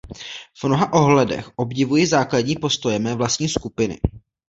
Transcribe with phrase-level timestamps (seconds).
[0.53, 3.99] V mnoha ohledech obdivuji základní postoje mé vlastní skupiny.